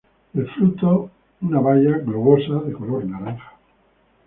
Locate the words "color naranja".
2.73-3.51